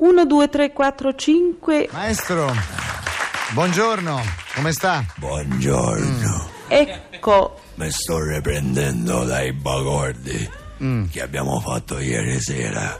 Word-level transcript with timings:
1, 0.00 0.24
2, 0.24 0.48
3, 0.48 0.72
4, 0.72 1.14
5. 1.14 1.88
Maestro, 1.92 2.50
buongiorno, 3.52 4.18
come 4.54 4.72
sta? 4.72 5.04
Buongiorno. 5.16 6.48
Ecco, 6.68 7.60
Mi 7.74 7.90
sto 7.90 8.22
riprendendo 8.24 9.24
dai 9.24 9.52
bagordi 9.52 10.48
che 11.10 11.20
abbiamo 11.20 11.60
fatto 11.60 11.98
ieri 11.98 12.40
sera. 12.40 12.98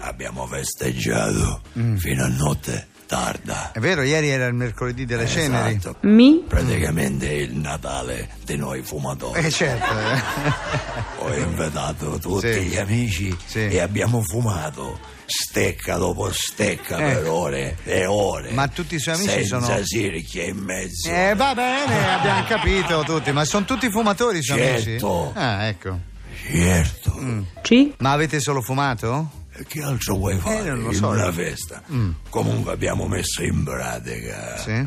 Abbiamo 0.00 0.46
festeggiato 0.46 1.62
fino 1.96 2.24
a 2.24 2.28
notte 2.28 2.88
tarda. 3.12 3.72
È 3.72 3.78
vero, 3.78 4.00
ieri 4.02 4.30
era 4.30 4.46
il 4.46 4.54
mercoledì 4.54 5.04
delle 5.04 5.26
ceneri. 5.26 5.74
Esatto. 5.76 5.98
mi, 6.08 6.42
Praticamente 6.48 7.28
è 7.28 7.32
il 7.32 7.54
Natale 7.56 8.30
di 8.44 8.56
noi 8.56 8.80
fumatori. 8.80 9.38
Eh 9.44 9.50
certo, 9.50 9.84
eh. 9.98 10.22
Ho 11.20 11.34
invitato 11.34 12.18
tutti 12.18 12.50
Sì. 12.52 12.60
gli 12.62 12.76
amici 12.78 13.36
Sì. 13.44 13.68
e 13.68 13.80
abbiamo 13.80 14.22
fumato 14.22 14.98
stecca 15.26 15.96
dopo 15.98 16.30
stecca 16.32 16.96
Eh. 16.96 17.14
per 17.14 17.26
ore 17.28 17.76
e 17.84 18.06
ore. 18.06 18.50
Ma 18.52 18.66
tutti 18.68 18.94
i 18.94 18.98
suoi 18.98 19.16
amici 19.16 19.30
senza 19.30 19.60
sono- 19.60 19.84
sirchia 19.84 20.44
in 20.44 20.56
mezzo. 20.56 21.10
Eh, 21.10 21.34
va 21.36 21.54
bene, 21.54 22.14
abbiamo 22.14 22.44
capito 22.44 23.02
tutti, 23.04 23.30
ma 23.32 23.44
sono 23.44 23.66
tutti 23.66 23.90
fumatori 23.90 24.38
i 24.38 24.42
suoi 24.42 24.58
Certo. 24.58 25.32
amici? 25.34 25.38
Ah, 25.38 25.64
ecco. 25.66 25.98
Certo. 26.50 27.20
ci, 27.60 27.94
Ma 27.98 28.12
avete 28.12 28.40
solo 28.40 28.62
fumato? 28.62 29.40
Che 29.66 29.82
altro 29.82 30.16
vuoi 30.16 30.36
fare 30.38 30.70
non 30.70 30.82
lo 30.82 30.90
in 30.90 30.96
so. 30.96 31.08
una 31.08 31.30
festa? 31.30 31.82
Comunque 32.30 32.72
abbiamo 32.72 33.06
messo 33.06 33.42
in 33.42 33.62
pratica 33.64 34.56
Sì, 34.56 34.86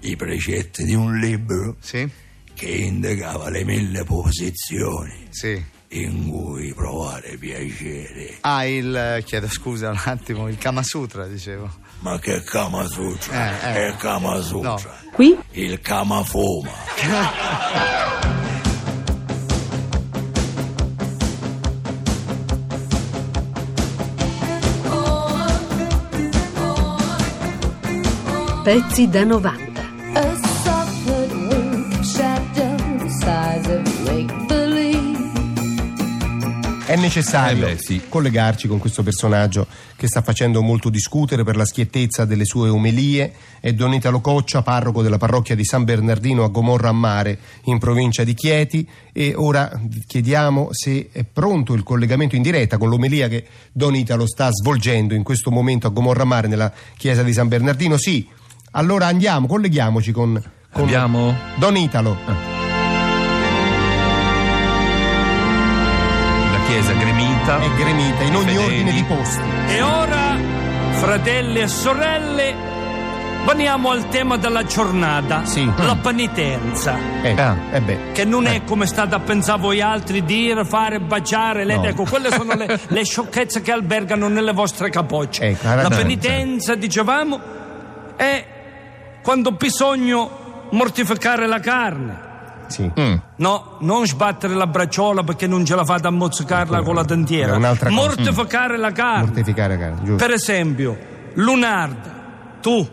i 0.00 0.16
precetti 0.16 0.84
di 0.84 0.94
un 0.94 1.18
libro 1.18 1.76
sì, 1.80 2.08
che 2.54 2.68
indicava 2.68 3.48
le 3.50 3.64
mille 3.64 4.04
posizioni 4.04 5.26
sì. 5.30 5.62
in 5.88 6.28
cui 6.28 6.72
provare 6.72 7.36
piacere. 7.36 8.38
Ah, 8.42 8.64
il, 8.64 8.94
eh, 8.94 9.22
chiedo 9.24 9.48
scusa 9.48 9.90
un 9.90 10.00
attimo, 10.04 10.48
il 10.48 10.56
Kama 10.56 10.82
Sutra, 10.82 11.26
dicevo. 11.26 11.70
Ma 12.00 12.18
che 12.18 12.42
Kama 12.42 12.86
Sutra? 12.86 13.60
Eh, 13.60 13.86
eh. 13.86 13.88
È 13.88 13.96
Kama 13.96 14.40
Sutra. 14.40 14.70
No. 14.70 15.10
qui, 15.12 15.36
Il 15.52 15.80
Kama 15.80 16.22
Fuma. 16.24 18.18
Pezzi 28.62 29.08
da 29.08 29.24
90. 29.24 29.80
A 30.12 30.36
soft 30.62 31.08
wink 31.08 32.04
shadow 32.04 32.76
the 32.98 33.08
size 33.08 33.66
of 33.72 34.00
make 34.04 34.30
believe. 34.46 34.98
È 36.84 36.96
necessario 36.96 37.66
Eh 37.66 37.74
beh, 37.74 37.78
sì. 37.80 38.02
collegarci 38.08 38.68
con 38.68 38.78
questo 38.78 39.02
personaggio 39.02 39.66
che 39.96 40.08
sta 40.08 40.20
facendo 40.22 40.60
molto 40.60 40.90
discutere 40.90 41.42
per 41.42 41.56
la 41.56 41.64
schiettezza 41.64 42.24
delle 42.26 42.44
sue 42.44 42.68
omelie. 42.68 43.32
È 43.60 43.72
Don 43.72 43.94
Italo 43.94 44.20
Coccia, 44.20 44.60
parroco 44.62 45.00
della 45.00 45.16
parrocchia 45.16 45.54
di 45.54 45.64
San 45.64 45.84
Bernardino 45.84 46.44
a 46.44 46.48
Gomorra 46.48 46.90
a 46.90 46.92
Mare, 46.92 47.38
in 47.64 47.78
provincia 47.78 48.24
di 48.24 48.34
Chieti. 48.34 48.86
E 49.12 49.32
ora 49.36 49.70
chiediamo 50.06 50.68
se 50.72 51.08
è 51.12 51.24
pronto 51.24 51.72
il 51.72 51.82
collegamento 51.82 52.36
in 52.36 52.42
diretta 52.42 52.76
con 52.76 52.90
l'omelia 52.90 53.28
che 53.28 53.46
Don 53.72 53.94
Italo 53.94 54.26
sta 54.26 54.50
svolgendo 54.50 55.14
in 55.14 55.22
questo 55.22 55.50
momento 55.50 55.86
a 55.86 55.90
Gomorra 55.90 56.22
a 56.22 56.26
Mare, 56.26 56.48
nella 56.48 56.70
chiesa 56.98 57.22
di 57.22 57.32
San 57.32 57.48
Bernardino. 57.48 57.96
Sì, 57.96 58.26
allora 58.72 59.06
andiamo, 59.06 59.46
colleghiamoci 59.46 60.12
con, 60.12 60.40
con 60.72 60.82
Abbiamo? 60.84 61.34
Don 61.56 61.76
Italo. 61.76 62.16
La 66.52 66.58
chiesa 66.66 66.92
gremita. 66.92 67.60
È 67.60 67.68
gremita 67.76 68.22
in 68.22 68.34
ogni 68.36 68.46
Fedeli. 68.46 68.64
ordine 68.64 68.92
di 68.92 69.02
posti. 69.04 69.42
E 69.68 69.82
ora, 69.82 70.36
fratelli 70.92 71.58
e 71.60 71.66
sorelle, 71.66 72.54
veniamo 73.46 73.90
al 73.90 74.08
tema 74.08 74.36
della 74.36 74.64
giornata, 74.64 75.44
Sì. 75.44 75.68
la 75.76 75.96
penitenza. 75.96 76.96
Eh, 77.22 77.32
Ah. 77.40 77.56
eh 77.72 77.80
beh. 77.80 77.98
Che 78.12 78.24
non 78.24 78.46
è 78.46 78.62
come 78.64 78.86
state 78.86 79.14
a 79.16 79.18
pensare 79.20 79.60
voi 79.60 79.80
altri, 79.80 80.24
dire, 80.24 80.64
fare, 80.64 81.00
baciare, 81.00 81.64
le- 81.64 81.76
No. 81.76 81.84
ecco, 81.86 82.04
quelle 82.04 82.30
sono 82.30 82.54
le, 82.54 82.78
le 82.86 83.04
sciocchezze 83.04 83.62
che 83.62 83.72
albergano 83.72 84.28
nelle 84.28 84.52
vostre 84.52 84.90
capocce. 84.90 85.42
Ecco, 85.42 85.66
ha 85.68 85.74
La 85.74 85.88
penitenza, 85.88 86.74
dicevamo, 86.76 87.40
è 88.16 88.49
quando 89.22 89.52
bisogna 89.52 90.26
mortificare 90.70 91.46
la 91.46 91.60
carne. 91.60 92.28
Sì. 92.68 92.88
No, 93.36 93.76
non 93.80 94.06
sbattere 94.06 94.54
la 94.54 94.66
bracciola 94.68 95.24
perché 95.24 95.48
non 95.48 95.64
ce 95.64 95.74
la 95.74 95.84
fate 95.84 96.06
a 96.06 96.10
mozzicarla 96.10 96.82
con 96.82 96.94
la 96.94 97.02
dentiera. 97.02 97.54
è 97.54 97.56
un'altra 97.56 97.88
cosa. 97.90 98.00
Mortificare 98.00 98.76
la 98.78 98.92
carne. 98.92 99.24
Mortificare 99.24 99.74
la 99.76 99.80
carne, 99.80 99.98
giusto. 100.04 100.24
Per 100.24 100.30
esempio, 100.30 100.96
Lunarda, 101.34 102.14
tu, 102.60 102.88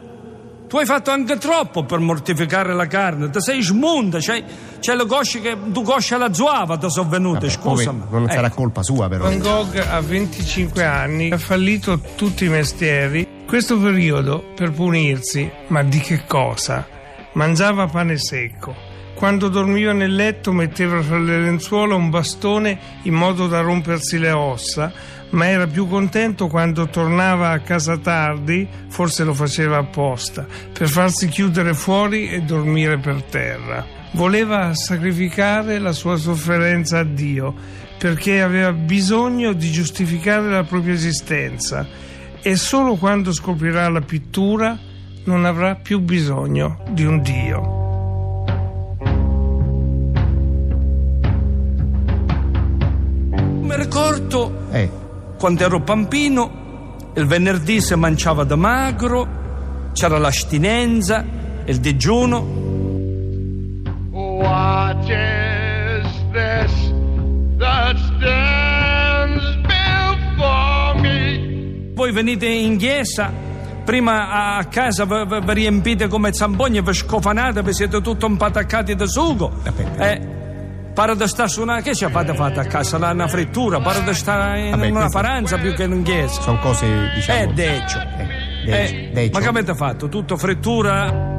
tu 0.67 0.77
hai 0.77 0.85
fatto 0.85 1.11
anche 1.11 1.37
troppo 1.37 1.83
per 1.83 1.99
mortificare 1.99 2.73
la 2.73 2.87
carne, 2.87 3.29
ti 3.29 3.39
sei 3.39 3.61
smunta, 3.61 4.17
c'è, 4.17 4.43
c'è 4.79 4.95
le 4.95 5.05
cosce 5.05 5.41
che 5.41 5.55
tu 5.71 5.83
cosce 5.83 6.15
alla 6.15 6.33
zuava 6.33 6.75
ti 6.77 6.89
sono 6.89 7.07
venute, 7.09 7.41
Vabbè, 7.45 7.51
scusami. 7.51 8.01
non 8.09 8.27
sarà 8.31 8.47
Ecco. 8.47 8.55
colpa 8.55 8.81
sua, 8.81 9.07
però. 9.07 9.25
Van 9.25 9.37
Gogh 9.37 9.75
a 9.77 10.01
25 10.01 10.83
anni 10.83 11.29
ha 11.29 11.37
fallito 11.37 11.99
tutti 12.15 12.45
i 12.45 12.49
mestieri. 12.49 13.26
Questo 13.47 13.79
periodo, 13.79 14.43
per 14.57 14.71
punirsi, 14.71 15.49
ma 15.67 15.81
di 15.81 15.99
che 15.99 16.25
cosa? 16.27 16.85
Mangiava 17.35 17.87
pane 17.87 18.17
secco. 18.17 18.75
Quando 19.13 19.47
dormiva 19.47 19.93
nel 19.93 20.13
letto 20.13 20.51
metteva 20.51 21.01
fra 21.01 21.17
le 21.17 21.39
lenzuola 21.39 21.95
un 21.95 22.09
bastone 22.09 22.77
in 23.03 23.13
modo 23.13 23.47
da 23.47 23.61
rompersi 23.61 24.19
le 24.19 24.31
ossa, 24.31 24.91
ma 25.29 25.47
era 25.47 25.65
più 25.65 25.87
contento 25.87 26.47
quando 26.47 26.89
tornava 26.89 27.51
a 27.51 27.59
casa 27.61 27.97
tardi, 27.97 28.67
forse 28.89 29.23
lo 29.23 29.33
faceva 29.33 29.77
apposta, 29.77 30.45
per 30.73 30.89
farsi 30.89 31.29
chiudere 31.29 31.73
fuori 31.73 32.27
e 32.27 32.41
dormire 32.41 32.97
per 32.97 33.23
terra. 33.23 33.85
Voleva 34.11 34.75
sacrificare 34.75 35.79
la 35.79 35.93
sua 35.93 36.17
sofferenza 36.17 36.99
a 36.99 37.03
Dio 37.05 37.55
perché 37.97 38.41
aveva 38.41 38.73
bisogno 38.73 39.53
di 39.53 39.71
giustificare 39.71 40.49
la 40.49 40.65
propria 40.65 40.93
esistenza 40.93 42.07
e 42.47 42.55
solo 42.55 42.95
quando 42.95 43.33
scoprirà 43.33 43.89
la 43.89 43.99
pittura 43.99 44.79
non 45.25 45.43
avrà 45.43 45.75
più 45.75 45.99
bisogno 45.99 46.79
di 46.91 47.03
un 47.03 47.21
Dio. 47.21 47.75
Mi 53.63 53.75
ricordo 53.75 54.69
Eh, 54.71 54.89
quando 55.37 55.65
ero 55.65 55.81
bambino, 55.81 56.95
il 57.15 57.25
venerdì 57.25 57.81
si 57.81 57.93
mangiava 57.95 58.45
da 58.45 58.55
magro, 58.55 59.91
c'era 59.91 60.17
l'astinenza, 60.17 61.25
il 61.65 61.79
digiuno. 61.81 62.39
What 64.11 65.09
is 65.09 65.46
Voi 71.97 72.11
venite 72.11 72.45
in 72.45 72.77
chiesa, 72.77 73.31
prima 73.83 74.55
a 74.57 74.63
casa 74.65 75.05
vi, 75.05 75.39
riempite 75.53 76.07
come 76.07 76.31
zampogne, 76.31 76.83
vi 76.83 76.93
scofanate, 76.93 77.63
vi 77.63 77.73
siete 77.73 78.01
tutti 78.01 78.23
impataccati 78.23 78.93
da 78.93 79.07
sugo. 79.07 79.51
Vabbè. 79.63 80.11
Eh, 80.11 80.91
pare 80.93 81.15
di 81.15 81.27
stare 81.27 81.49
su 81.49 81.63
una... 81.63 81.81
Che 81.81 81.95
ci 81.95 82.05
fate 82.07 82.35
fate 82.35 82.59
a 82.59 82.65
casa? 82.65 82.99
La- 82.99 83.09
Una 83.13 83.27
frittura, 83.27 83.79
pare 83.81 84.03
di 84.03 84.13
stare 84.13 84.65
in 84.65 84.71
Vabbè, 84.75 84.89
una 84.91 85.09
faranza 85.09 85.57
più 85.57 85.73
che 85.73 85.85
in 85.85 86.03
chiesa. 86.03 86.39
sono 86.39 86.59
cose, 86.59 86.85
diciamo. 87.15 87.41
Eh, 87.41 87.53
decio. 87.53 87.97
Eh, 87.99 88.25
decio, 88.67 88.93
Eh, 88.95 89.09
decio. 89.13 89.31
ma 89.33 89.39
che 89.39 89.47
avete 89.47 89.73
fatto? 89.73 90.07
Tutto 90.07 90.37
frittura? 90.37 91.35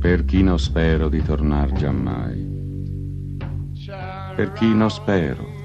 Per 0.00 0.24
chi 0.24 0.42
non 0.42 0.58
spero 0.58 1.10
di 1.10 1.22
tornar 1.22 1.70
giammai. 1.72 2.48
Per 4.34 4.52
chi 4.52 4.72
non 4.74 4.90
spero. 4.90 5.60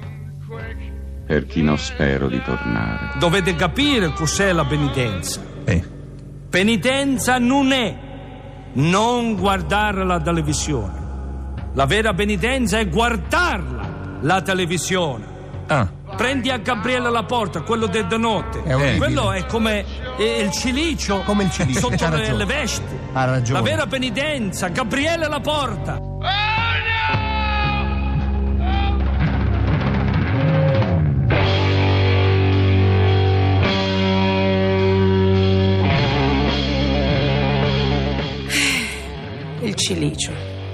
Per 1.28 1.44
chi 1.44 1.60
non 1.60 1.76
spero 1.76 2.26
di 2.26 2.42
tornare. 2.42 3.10
Dovete 3.18 3.54
capire 3.54 4.14
cos'è 4.14 4.50
la 4.50 4.64
penitenza. 4.64 5.42
Eh. 5.66 5.84
Penitenza 6.48 7.36
non 7.36 7.70
è 7.70 7.94
non 8.72 9.36
guardare 9.36 10.06
la 10.06 10.18
televisione. 10.20 11.06
La 11.74 11.84
vera 11.84 12.14
penitenza 12.14 12.78
è 12.78 12.88
guardarla, 12.88 14.18
la 14.22 14.40
televisione. 14.40 15.26
Ah, 15.66 15.86
Prendi 16.16 16.48
a 16.48 16.56
Gabriele 16.56 17.10
la 17.10 17.24
porta, 17.24 17.60
quello 17.60 17.84
de, 17.84 18.06
de 18.06 18.16
notte. 18.16 18.62
È 18.62 18.96
quello 18.96 19.30
è 19.30 19.44
come 19.44 19.84
eh, 20.16 20.40
il 20.40 20.50
cilicio, 20.50 21.20
Come 21.24 21.44
il 21.44 21.50
cilicio, 21.50 21.80
sotto 21.80 22.08
le, 22.08 22.32
le 22.32 22.44
vesti. 22.46 22.82
Ha 23.12 23.24
ragione. 23.26 23.60
La 23.60 23.64
vera 23.64 23.86
penitenza, 23.86 24.68
Gabriele 24.68 25.28
la 25.28 25.40
porta. 25.40 26.07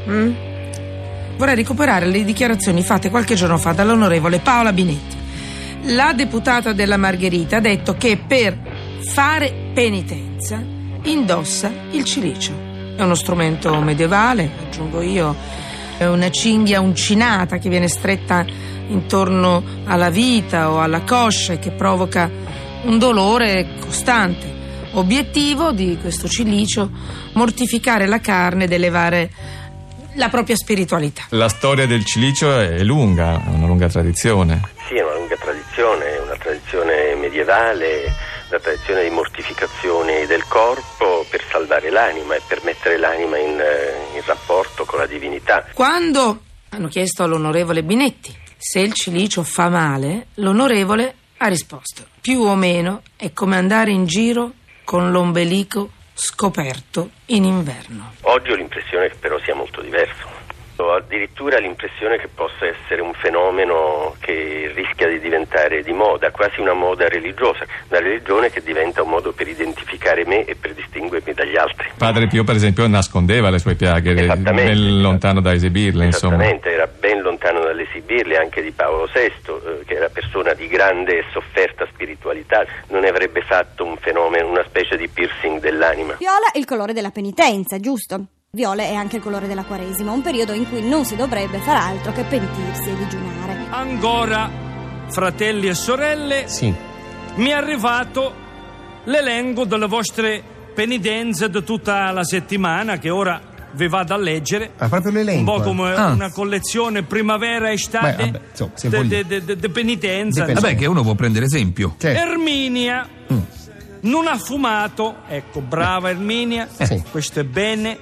Mm? 0.08 0.32
Vorrei 1.36 1.56
recuperare 1.56 2.06
le 2.06 2.24
dichiarazioni 2.24 2.82
fatte 2.82 3.10
qualche 3.10 3.34
giorno 3.34 3.58
fa 3.58 3.72
dall'onorevole 3.72 4.38
Paola 4.38 4.72
Binetti. 4.72 5.16
La 5.88 6.12
deputata 6.14 6.72
della 6.72 6.96
Margherita 6.96 7.56
ha 7.56 7.60
detto 7.60 7.94
che 7.96 8.16
per 8.16 8.56
fare 9.00 9.70
penitenza 9.74 10.62
indossa 11.02 11.70
il 11.90 12.04
cilicio. 12.04 12.52
È 12.96 13.02
uno 13.02 13.14
strumento 13.14 13.74
medievale, 13.80 14.48
aggiungo 14.66 15.02
io, 15.02 15.34
è 15.98 16.06
una 16.06 16.30
cinghia 16.30 16.80
uncinata 16.80 17.58
che 17.58 17.68
viene 17.68 17.88
stretta 17.88 18.44
intorno 18.88 19.62
alla 19.84 20.10
vita 20.10 20.70
o 20.70 20.80
alla 20.80 21.02
coscia 21.02 21.54
e 21.54 21.58
che 21.58 21.72
provoca 21.72 22.30
un 22.84 22.98
dolore 22.98 23.66
costante. 23.80 24.52
Obiettivo 24.92 25.72
di 25.72 25.98
questo 26.00 26.28
cilicio, 26.28 26.88
mortificare 27.32 28.06
la 28.06 28.20
carne 28.20 28.64
ed 28.64 28.72
elevare 28.72 29.30
la 30.14 30.28
propria 30.28 30.56
spiritualità. 30.56 31.24
La 31.30 31.48
storia 31.48 31.86
del 31.86 32.04
cilicio 32.04 32.58
è 32.58 32.82
lunga, 32.82 33.42
ha 33.44 33.50
una 33.50 33.66
lunga 33.66 33.88
tradizione. 33.88 34.60
Sì, 34.88 34.94
è 34.94 35.02
una 35.02 35.14
lunga 35.14 35.36
tradizione, 35.36 36.16
è 36.16 36.20
una 36.20 36.36
tradizione 36.36 37.14
medievale, 37.16 38.12
una 38.50 38.60
tradizione 38.60 39.02
di 39.04 39.10
mortificazione 39.10 40.26
del 40.26 40.44
corpo 40.46 41.24
per 41.28 41.42
salvare 41.50 41.90
l'anima 41.90 42.34
e 42.34 42.40
per 42.46 42.62
mettere 42.64 42.98
l'anima 42.98 43.38
in, 43.38 43.58
eh, 43.58 44.16
in 44.16 44.22
rapporto 44.24 44.84
con 44.84 44.98
la 44.98 45.06
divinità. 45.06 45.66
Quando 45.72 46.40
hanno 46.70 46.88
chiesto 46.88 47.22
all'onorevole 47.22 47.82
Binetti 47.82 48.36
se 48.56 48.80
il 48.80 48.92
cilicio 48.92 49.42
fa 49.42 49.68
male, 49.68 50.28
l'onorevole 50.34 51.14
ha 51.38 51.48
risposto: 51.48 52.06
più 52.20 52.40
o 52.40 52.54
meno 52.54 53.02
è 53.16 53.32
come 53.32 53.56
andare 53.56 53.90
in 53.90 54.06
giro 54.06 54.52
con 54.84 55.10
l'ombelico 55.10 55.90
scoperto 56.14 57.10
in 57.26 57.44
inverno. 57.44 58.12
Oggi 58.22 58.52
ho 58.52 58.54
l'impressione 58.54 59.08
che 59.08 59.16
però 59.18 59.38
sia 59.40 59.54
molto 59.54 59.80
diverso. 59.80 60.42
Ho 60.76 60.94
addirittura 60.94 61.58
l'impressione 61.58 62.18
che 62.18 62.26
possa 62.26 62.66
essere 62.66 63.00
un 63.00 63.12
fenomeno 63.14 64.16
che 64.18 64.72
rischia 64.74 65.06
di 65.06 65.20
diventare 65.20 65.84
di 65.84 65.92
moda, 65.92 66.32
quasi 66.32 66.60
una 66.60 66.72
moda 66.72 67.06
religiosa, 67.08 67.64
una 67.88 68.00
religione 68.00 68.50
che 68.50 68.60
diventa 68.60 69.02
un 69.02 69.10
modo 69.10 69.30
per 69.32 69.46
identificare 69.46 70.24
me 70.26 70.44
e 70.44 70.56
per 70.56 70.74
distinguermi 70.74 71.32
dagli 71.32 71.56
altri. 71.56 71.90
Padre 71.96 72.26
Pio, 72.26 72.42
per 72.42 72.56
esempio, 72.56 72.88
nascondeva 72.88 73.50
le 73.50 73.60
sue 73.60 73.76
piaghe, 73.76 74.14
ben 74.14 75.00
lontano 75.00 75.40
da 75.40 75.52
esibirle, 75.52 76.06
insomma. 76.06 76.34
Esattamente, 76.34 76.72
era 76.72 76.88
dall'esibirle 77.84 78.36
anche 78.36 78.62
di 78.62 78.70
Paolo 78.72 79.06
VI, 79.12 79.20
eh, 79.20 79.84
che 79.84 79.94
era 79.94 80.08
persona 80.08 80.54
di 80.54 80.66
grande 80.68 81.18
e 81.18 81.24
sofferta 81.32 81.86
spiritualità, 81.92 82.64
non 82.88 83.04
avrebbe 83.04 83.42
fatto 83.42 83.84
un 83.84 83.96
fenomeno, 83.98 84.48
una 84.48 84.64
specie 84.66 84.96
di 84.96 85.08
piercing 85.08 85.60
dell'anima. 85.60 86.14
Viola 86.18 86.50
è 86.52 86.58
il 86.58 86.64
colore 86.64 86.92
della 86.92 87.10
penitenza, 87.10 87.78
giusto? 87.78 88.24
Viola 88.50 88.82
è 88.82 88.94
anche 88.94 89.16
il 89.16 89.22
colore 89.22 89.46
della 89.46 89.64
Quaresima, 89.64 90.12
un 90.12 90.22
periodo 90.22 90.52
in 90.52 90.68
cui 90.68 90.86
non 90.88 91.04
si 91.04 91.16
dovrebbe 91.16 91.58
far 91.58 91.76
altro 91.76 92.12
che 92.12 92.22
pentirsi 92.22 92.88
e 92.90 92.96
digiunare. 92.96 93.66
Ancora, 93.70 94.48
fratelli 95.08 95.68
e 95.68 95.74
sorelle, 95.74 96.46
Sì. 96.48 96.72
mi 97.36 97.48
è 97.48 97.52
arrivato 97.52 98.42
l'elenco 99.04 99.64
delle 99.64 99.86
vostre 99.86 100.42
penitenze 100.72 101.50
di 101.50 101.62
tutta 101.64 102.10
la 102.12 102.24
settimana 102.24 102.98
che 102.98 103.10
ora 103.10 103.40
vi 103.74 103.88
vado 103.88 104.14
a 104.14 104.16
leggere. 104.16 104.72
Ah, 104.78 104.88
proprio 104.88 105.10
Un 105.10 105.16
l'elenco. 105.18 105.52
po' 105.56 105.60
come 105.62 105.92
Ah. 105.94 106.12
una 106.12 106.30
collezione 106.30 107.02
de- 109.26 109.44
de- 109.44 109.56
de 109.56 109.68
penitenza. 109.68 110.46
Vabbè, 110.46 110.74
che 110.76 110.86
uno 110.86 111.02
può 111.02 111.14
prendere 111.14 111.44
esempio. 111.46 111.94
Certo. 111.98 112.20
Erminia 112.20 113.08
non 114.00 114.26
ha 114.26 114.36
fumato, 114.36 115.16
ecco, 115.28 115.60
brava 115.60 116.10
Erminia, 116.10 116.68
Sì. 116.70 117.02
questo 117.10 117.40
è 117.40 117.44
bene, 117.44 117.96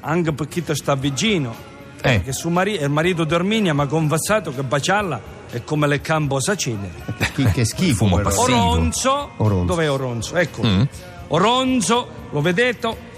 anche 0.00 0.32
per 0.32 0.46
chi 0.48 0.62
ti 0.62 0.74
sta 0.74 0.94
vicino. 0.94 1.68
Eh. 1.96 2.02
Perché 2.02 2.32
suo 2.32 2.50
mari- 2.50 2.80
il 2.80 2.88
marito 2.88 3.24
di 3.24 3.34
Erminia 3.34 3.74
mi 3.74 3.82
ha 3.82 3.86
confessato 3.86 4.54
che 4.54 4.62
baciarla 4.62 5.20
è 5.50 5.62
come 5.64 5.86
le 5.86 6.00
cambo 6.00 6.40
sacine. 6.40 6.90
Che, 7.34 7.44
che 7.52 7.64
schifo. 7.64 8.04
Fumo 8.06 8.16
però. 8.16 8.28
passivo. 8.30 8.56
Oronzo, 8.70 9.30
Oronzo. 9.36 9.64
dov'è 9.66 9.90
Oronzo? 9.90 10.36
Ecco, 10.36 10.62
Mm. 10.64 10.82
Oronzo, 11.28 12.08
lo 12.30 12.40
vedete? 12.40 13.08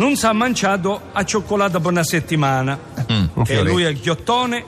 Non 0.00 0.16
si 0.16 0.24
è 0.26 0.32
mangiato 0.32 0.98
a 1.12 1.22
cioccolata 1.26 1.78
per 1.78 1.90
una 1.90 2.02
settimana. 2.02 2.78
Un 3.06 3.28
Che 3.44 3.52
fiore. 3.52 3.68
lui 3.70 3.82
è 3.82 3.88
il 3.88 4.00
ghiottone, 4.00 4.64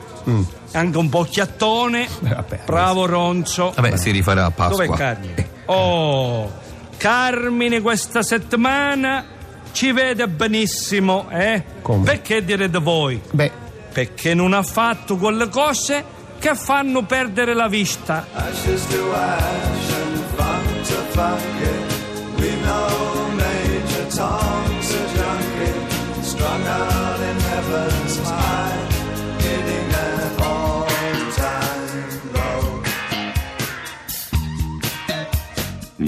anche 0.73 0.99
un 0.99 1.09
po' 1.09 1.23
chiattone. 1.23 2.07
vabbè, 2.21 2.61
Bravo 2.67 3.07
Ronzo. 3.07 3.73
Vabbè, 3.75 3.97
si 3.97 4.11
rifarà 4.11 4.45
a 4.45 4.51
Pasqua. 4.51 4.85
Dov'è 4.85 4.97
Carmine? 4.99 5.49
Oh, 5.67 6.53
Carmine 6.99 7.81
questa 7.81 8.23
settimana 8.23 9.25
ci 9.73 9.91
vede 9.93 10.29
benissimo, 10.29 11.27
eh? 11.31 11.65
Come? 11.81 12.05
Perché 12.05 12.45
direte 12.45 12.79
voi? 12.79 13.19
Beh, 13.31 13.51
Perché 13.91 14.35
non 14.35 14.53
ha 14.53 14.63
fatto 14.63 15.17
quelle 15.17 15.49
cose 15.49 16.05
che 16.41 16.55
fanno 16.55 17.05
perdere 17.05 17.55
la 17.55 17.69
vista. 17.69 18.27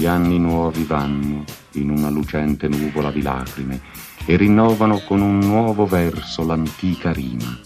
Gli 0.05 0.09
anni 0.09 0.37
nuovi 0.37 0.83
vanno 0.83 1.43
in 1.71 1.89
una 1.89 2.11
lucente 2.11 2.67
nuvola 2.67 3.09
di 3.09 3.23
lacrime 3.23 3.81
e 4.27 4.37
rinnovano 4.37 4.99
con 4.99 5.19
un 5.19 5.39
nuovo 5.39 5.87
verso 5.87 6.45
l'antica 6.45 7.11
rima. 7.11 7.59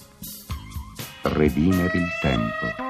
Redimere 1.23 1.97
il 1.97 2.07
tempo. 2.21 2.88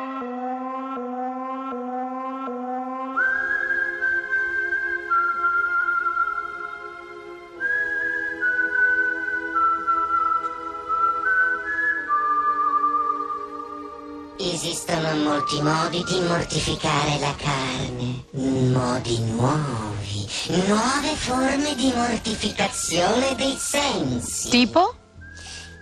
Esistono 14.42 15.16
molti 15.18 15.62
modi 15.62 16.02
di 16.08 16.18
mortificare 16.22 17.20
la 17.20 17.36
carne, 17.36 18.24
modi 18.32 19.20
nuovi, 19.20 20.26
nuove 20.66 21.14
forme 21.16 21.76
di 21.76 21.92
mortificazione 21.94 23.36
dei 23.36 23.58
sensi. 23.60 24.48
Tipo? 24.48 24.96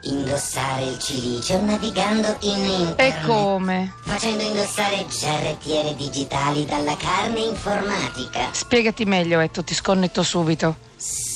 Indossare 0.01 0.85
il 0.85 0.97
cilicio 0.97 1.61
navigando 1.61 2.35
in 2.39 2.65
internet. 2.65 2.99
E 2.99 3.25
come? 3.27 3.93
Facendo 4.03 4.41
indossare 4.41 5.05
giarrettiere 5.07 5.93
digitali 5.95 6.65
dalla 6.65 6.97
carne 6.97 7.41
informatica. 7.41 8.49
Spiegati 8.53 9.05
meglio, 9.05 9.39
Etto, 9.39 9.63
ti 9.63 9.75
sconnetto 9.75 10.23
subito. 10.23 10.77
Basta 10.95 11.26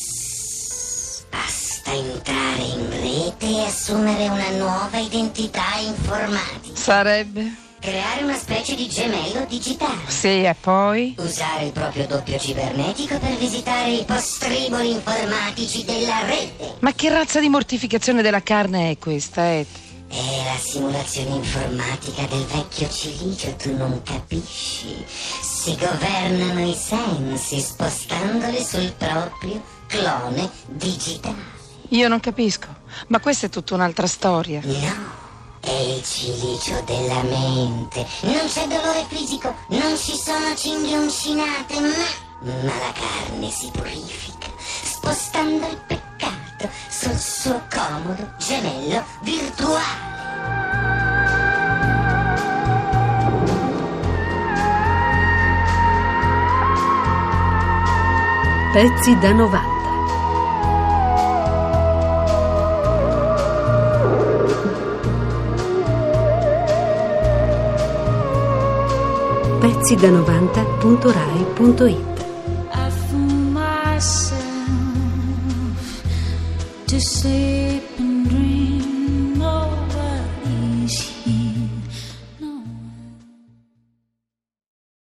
e 3.44 3.66
assumere 3.66 4.30
una 4.30 4.50
nuova 4.52 5.00
identità 5.00 5.78
informatica. 5.80 6.76
Sarebbe? 6.76 7.56
Creare 7.80 8.24
una 8.24 8.38
specie 8.38 8.76
di 8.76 8.88
gemello 8.88 9.46
digitale. 9.50 10.02
Sì, 10.06 10.44
e 10.44 10.56
poi? 10.60 11.16
Usare 11.18 11.66
il 11.66 11.72
proprio 11.72 12.06
doppio 12.06 12.38
cibernetico 12.38 13.18
per 13.18 13.36
visitare 13.38 13.90
i 13.90 14.04
postriboli 14.06 14.92
informatici 14.92 15.84
della 15.84 16.24
rete. 16.26 16.76
Ma 16.80 16.94
che 16.94 17.10
razza 17.10 17.40
di 17.40 17.50
mortificazione 17.50 18.22
della 18.22 18.44
carne 18.44 18.92
è 18.92 18.98
questa, 19.00 19.58
Etto? 19.58 19.80
È 20.08 20.44
la 20.44 20.60
simulazione 20.60 21.36
informatica 21.36 22.24
del 22.28 22.46
vecchio 22.46 22.88
cilicio, 22.90 23.56
tu 23.56 23.76
non 23.76 24.04
capisci. 24.04 25.04
Si 25.08 25.76
governano 25.76 26.68
i 26.68 26.76
sensi 26.76 27.60
spostandoli 27.60 28.64
sul 28.64 28.94
proprio 28.96 29.64
clone 29.88 30.48
digitale. 30.68 31.61
Io 31.92 32.08
non 32.08 32.22
capisco, 32.22 32.68
ma 33.08 33.20
questa 33.20 33.48
è 33.48 33.50
tutta 33.50 33.74
un'altra 33.74 34.08
storia. 34.08 34.62
No, 34.64 35.12
è 35.60 35.72
il 35.72 36.02
cilicio 36.02 36.82
della 36.86 37.22
mente. 37.24 38.08
Non 38.22 38.48
c'è 38.48 38.66
dolore 38.66 39.04
fisico, 39.10 39.54
non 39.68 39.98
ci 39.98 40.16
sono 40.16 40.56
cinghie 40.56 40.98
uncinate, 40.98 41.82
ma, 41.82 42.50
ma 42.50 42.64
la 42.64 42.94
carne 42.94 43.50
si 43.50 43.70
purifica, 43.74 44.48
spostando 44.58 45.68
il 45.68 45.82
peccato 45.86 46.70
sul 46.90 47.18
suo 47.18 47.62
comodo 47.70 48.36
gemello 48.38 49.04
virtuale. 49.24 50.10
Pezzi 58.72 59.18
da 59.20 59.34
90. 59.34 59.81
Pezzi 69.62 69.96
da 69.96 70.10
90.rai.it 70.10 71.96
I 72.74 72.90
fool 72.90 73.52
myself 73.54 74.42
to 76.88 77.00
say 77.00 77.61